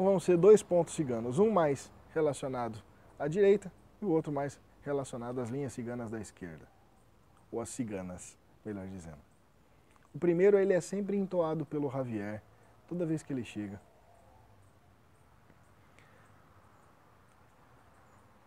vão 0.00 0.18
ser 0.18 0.38
dois 0.38 0.62
pontos 0.62 0.94
ciganos, 0.94 1.38
um 1.38 1.50
mais 1.50 1.92
relacionado 2.14 2.82
à 3.18 3.28
direita 3.28 3.70
e 4.00 4.04
o 4.06 4.10
outro 4.10 4.32
mais 4.32 4.58
relacionado 4.82 5.38
às 5.38 5.50
linhas 5.50 5.74
ciganas 5.74 6.10
da 6.10 6.18
esquerda, 6.18 6.66
ou 7.50 7.60
às 7.60 7.68
ciganas, 7.68 8.36
melhor 8.64 8.86
dizendo. 8.86 9.18
O 10.14 10.18
primeiro 10.18 10.58
ele 10.58 10.72
é 10.72 10.80
sempre 10.80 11.16
entoado 11.18 11.66
pelo 11.66 11.90
Javier, 11.90 12.42
toda 12.88 13.04
vez 13.04 13.22
que 13.22 13.34
ele 13.34 13.44
chega. 13.44 13.78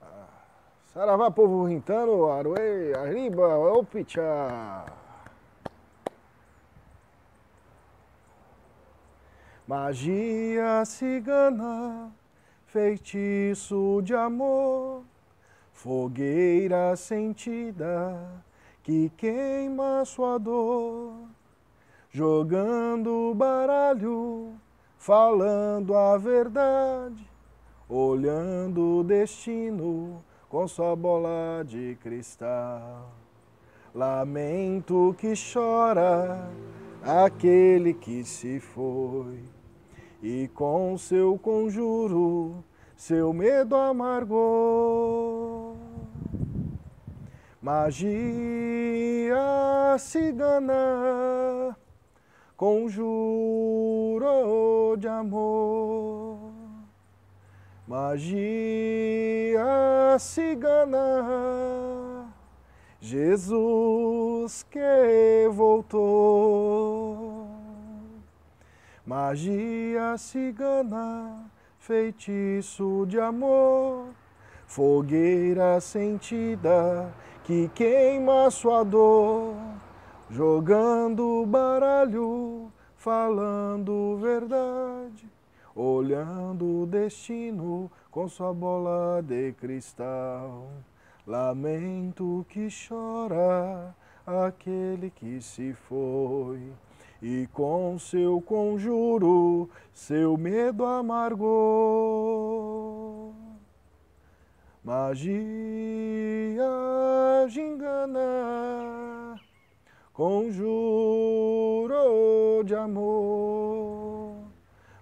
Ah, 0.01 0.27
Saravá, 0.87 1.29
povo 1.29 1.65
rintano, 1.65 2.31
aruê, 2.31 2.93
arriba, 2.95 3.55
opicha. 3.57 4.23
Magia 9.67 10.85
cigana, 10.85 12.11
feitiço 12.67 13.99
de 14.03 14.13
amor, 14.13 15.01
fogueira 15.73 16.95
sentida 16.95 18.43
que 18.83 19.09
queima 19.17 20.05
sua 20.05 20.37
dor, 20.37 21.15
jogando 22.11 23.33
baralho, 23.33 24.53
falando 24.99 25.95
a 25.95 26.15
verdade, 26.15 27.27
olhando 27.89 28.99
o 28.99 29.03
destino 29.03 30.23
com 30.47 30.67
sua 30.67 30.95
bola 30.95 31.63
de 31.65 31.97
cristal. 32.03 33.09
Lamento 33.95 35.15
que 35.17 35.33
chora 35.35 36.51
aquele 37.05 37.93
que 37.93 38.23
se 38.23 38.59
foi, 38.59 39.39
e 40.21 40.49
com 40.53 40.97
seu 40.97 41.37
conjuro 41.37 42.63
seu 42.95 43.33
medo 43.33 43.75
amargou. 43.75 45.75
Magia 47.61 49.35
cigana 49.99 51.75
conjuro 52.55 54.25
de 54.97 55.07
amor. 55.07 56.53
Magia 57.87 59.63
cigana, 60.19 61.23
Jesus 63.05 64.63
que 64.63 65.47
voltou. 65.51 67.45
Magia 69.05 70.17
cigana, 70.17 71.45
feitiço 71.77 73.05
de 73.07 73.19
amor, 73.19 74.07
fogueira 74.65 75.79
sentida 75.79 77.13
que 77.43 77.69
queima 77.75 78.49
sua 78.49 78.83
dor, 78.83 79.53
jogando 80.27 81.45
baralho, 81.45 82.71
falando 82.95 84.17
verdade, 84.17 85.29
olhando 85.75 86.81
o 86.81 86.85
destino 86.87 87.91
com 88.09 88.27
sua 88.27 88.51
bola 88.51 89.21
de 89.21 89.53
cristal. 89.53 90.67
Lamento 91.27 92.45
que 92.47 92.67
chora 92.69 93.95
aquele 94.27 95.09
que 95.09 95.41
se 95.41 95.73
foi 95.73 96.71
e 97.19 97.47
com 97.51 97.97
seu 97.97 98.39
conjuro 98.41 99.67
seu 99.91 100.37
medo 100.37 100.85
amargou. 100.85 101.45
Magia 104.83 105.33
gingana, 107.49 108.21
conjuro 110.13 111.95
de 112.63 112.75
amor. 112.75 114.35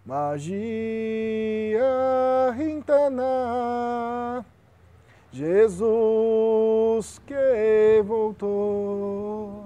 Magia 0.05 1.83
rintana, 2.55 3.23
Jesus 5.33 7.19
que 7.25 8.03
voltou. 8.05 9.63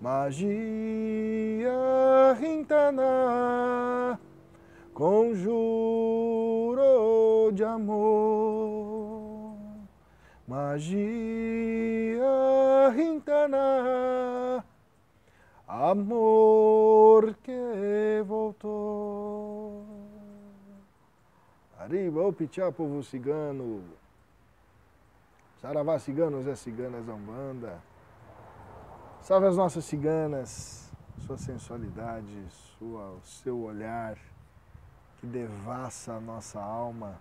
Magia 0.00 0.48
rintana, 2.40 4.18
conjuro 4.94 5.52
de 7.52 7.62
amor. 7.62 9.54
Magia 10.48 12.24
rintana, 12.96 14.64
amor 15.68 17.34
que 17.42 18.24
voltou. 18.26 19.84
Arriba, 21.78 22.26
o 22.26 22.32
pichá, 22.32 22.72
povo 22.72 23.02
cigano. 23.02 24.00
Saravá 25.62 25.96
ciganos 25.96 26.44
é 26.48 26.56
ciganas 26.56 27.06
da 27.06 27.14
Umbanda. 27.14 27.80
Salve 29.20 29.46
as 29.46 29.56
nossas 29.56 29.84
ciganas, 29.84 30.90
sua 31.24 31.38
sensualidade, 31.38 32.36
sua, 32.50 33.16
seu 33.22 33.60
olhar 33.60 34.18
que 35.18 35.26
devassa 35.28 36.14
a 36.14 36.20
nossa 36.20 36.60
alma, 36.60 37.16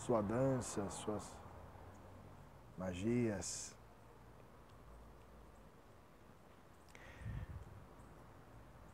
sua 0.00 0.20
dança, 0.20 0.86
suas 0.90 1.34
magias. 2.76 3.74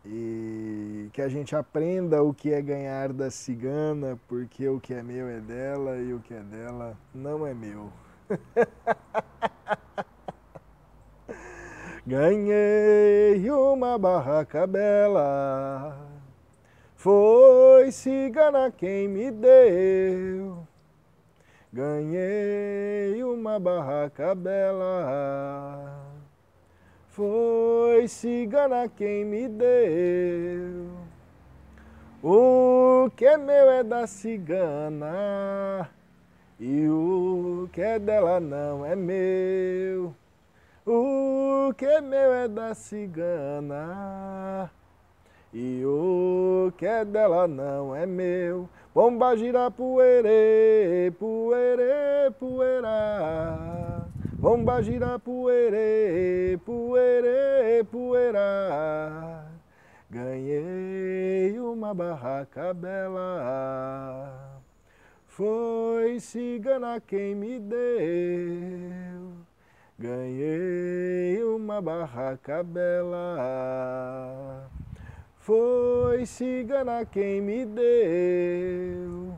E 0.04 1.10
que 1.12 1.20
a 1.20 1.28
gente 1.28 1.56
aprenda 1.56 2.22
o 2.22 2.32
que 2.32 2.52
é 2.52 2.62
ganhar 2.62 3.12
da 3.12 3.28
cigana, 3.28 4.16
porque 4.28 4.68
o 4.68 4.78
que 4.78 4.94
é 4.94 5.02
meu 5.02 5.26
é 5.26 5.40
dela 5.40 5.96
e 5.96 6.14
o 6.14 6.20
que 6.20 6.32
é 6.32 6.42
dela 6.44 6.96
não 7.12 7.44
é 7.44 7.52
meu. 7.52 7.90
Ganhei 12.06 13.50
uma 13.50 13.98
barraca 13.98 14.66
bela, 14.66 15.98
foi 16.96 17.92
cigana 17.92 18.70
quem 18.70 19.08
me 19.08 19.30
deu. 19.30 20.66
Ganhei 21.72 23.24
uma 23.24 23.58
barraca 23.58 24.34
bela, 24.34 26.04
foi 27.08 28.06
cigana 28.08 28.88
quem 28.88 29.24
me 29.24 29.48
deu. 29.48 30.90
O 32.22 33.10
que 33.16 33.24
é 33.24 33.36
meu 33.36 33.70
é 33.70 33.82
da 33.82 34.06
cigana, 34.06 35.90
e 36.64 36.88
o 36.88 37.68
que 37.72 37.80
é 37.82 37.98
dela 37.98 38.38
não 38.38 38.86
é 38.86 38.94
meu. 38.94 40.14
O 40.86 41.74
que 41.74 41.84
é 41.84 42.00
meu 42.00 42.32
é 42.32 42.46
da 42.46 42.72
cigana 42.72 44.70
e 45.52 45.82
o 45.84 46.72
que 46.78 46.86
é 46.86 47.04
dela 47.04 47.48
não 47.48 47.96
é 47.96 48.06
meu. 48.06 48.68
Bomba 48.94 49.36
gira 49.36 49.72
poeire, 49.72 51.10
poeire, 51.18 52.30
poeira. 52.38 54.06
Bomba 54.38 54.80
gira 54.82 55.18
poeire, 55.18 56.58
poeire, 56.64 57.82
poeira. 57.90 59.46
Ganhei 60.08 61.58
uma 61.58 61.92
barraca 61.92 62.72
bela. 62.72 64.41
Foi 65.34 66.20
cigana 66.20 67.00
quem 67.00 67.34
me 67.34 67.58
deu. 67.58 69.32
Ganhei 69.98 71.42
uma 71.42 71.80
barraca 71.80 72.62
bela. 72.62 74.68
Foi 75.38 76.26
cigana 76.26 77.06
quem 77.06 77.40
me 77.40 77.64
deu. 77.64 79.32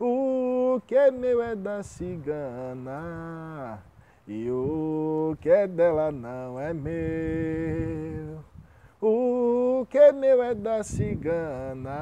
O 0.00 0.80
que 0.86 0.94
é 0.94 1.10
meu 1.10 1.42
é 1.42 1.54
da 1.54 1.82
cigana. 1.82 3.78
E 4.26 4.50
o 4.50 5.36
que 5.38 5.50
é 5.50 5.66
dela 5.66 6.10
não 6.10 6.58
é 6.58 6.72
meu. 6.72 8.42
O 9.02 9.86
que 9.90 9.98
é 9.98 10.12
meu 10.12 10.42
é 10.42 10.54
da 10.54 10.82
cigana. 10.82 11.92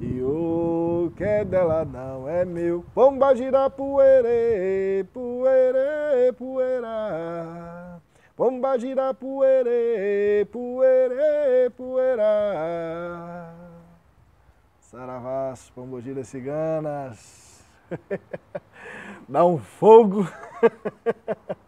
E 0.00 0.22
o 0.22 1.12
que 1.16 1.24
é 1.24 1.44
dela 1.44 1.84
não 1.84 2.28
é 2.28 2.44
meu. 2.44 2.84
Pomba 2.94 3.34
gira 3.34 3.70
poeire, 3.70 5.04
poeire, 5.12 6.32
poeira. 6.36 8.00
Pomba 8.36 8.78
gira 8.78 9.14
poeire, 9.14 10.44
poeire, 10.46 11.70
poeira. 11.76 13.54
Saravás, 14.80 15.70
pombogiras 15.70 16.28
ciganas. 16.28 17.64
Dá 19.28 19.44
um 19.44 19.58
fogo. 19.58 20.26